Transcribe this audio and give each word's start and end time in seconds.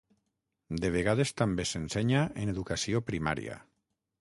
De 0.85 0.89
vegades 0.95 1.33
també 1.41 1.65
s'ensenya 1.73 2.25
en 2.45 2.55
educació 2.55 3.03
primària. 3.11 3.61